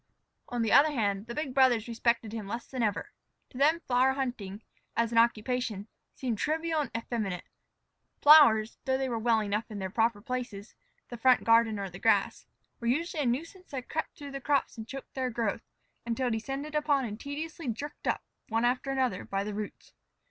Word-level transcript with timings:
On 0.49 0.63
the 0.63 0.71
other 0.71 0.89
hand, 0.89 1.27
the 1.27 1.35
big 1.35 1.53
brothers 1.53 1.87
respected 1.87 2.33
him 2.33 2.47
less 2.47 2.65
than 2.65 2.81
ever. 2.81 3.11
To 3.51 3.59
them 3.59 3.81
flower 3.81 4.13
hunting, 4.13 4.63
as 4.97 5.11
an 5.11 5.19
occupation, 5.19 5.87
seemed 6.15 6.39
trivial 6.39 6.81
and 6.81 6.89
effeminate. 6.97 7.43
Flowers, 8.19 8.79
though 8.85 8.97
they 8.97 9.07
were 9.09 9.19
well 9.19 9.41
enough 9.41 9.69
in 9.69 9.77
their 9.77 9.91
proper 9.91 10.19
places, 10.19 10.73
the 11.09 11.17
front 11.17 11.43
garden 11.43 11.77
or 11.77 11.87
the 11.87 11.99
grass, 11.99 12.47
were 12.79 12.87
usually 12.87 13.21
a 13.21 13.27
nuisance 13.27 13.69
that 13.69 13.89
crept 13.89 14.17
through 14.17 14.31
the 14.31 14.41
crops 14.41 14.75
and 14.75 14.87
choked 14.87 15.13
their 15.13 15.29
growth, 15.29 15.61
until 16.03 16.31
descended 16.31 16.73
upon 16.73 17.05
and 17.05 17.19
tediously 17.19 17.67
jerked 17.67 18.07
up, 18.07 18.23
one 18.49 18.65
after 18.65 18.89
another, 18.89 19.23
by 19.23 19.43
the 19.43 19.53
roots. 19.53 19.93